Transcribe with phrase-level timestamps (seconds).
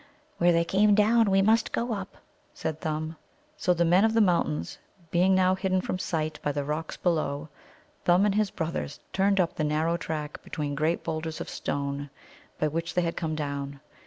[0.39, 2.17] "Where they came down, we can go up,"
[2.55, 3.17] said Thumb.
[3.55, 4.79] So, the Men of the Mountains
[5.11, 7.49] being now hidden from sight by the rocks below,
[8.05, 12.09] Thumb and his brothers turned up the narrow track between great boulders of stone,
[12.57, 13.79] by which they had come down.